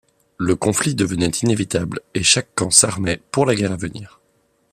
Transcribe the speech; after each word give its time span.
Le 0.39 0.55
conflit 0.55 0.95
devenait 0.95 1.29
inévitable 1.43 1.99
et 2.15 2.23
chaque 2.23 2.55
camp 2.55 2.71
s'armait 2.71 3.21
pour 3.29 3.45
la 3.45 3.53
guerre 3.53 3.73
à 3.73 3.77
venir. 3.77 4.19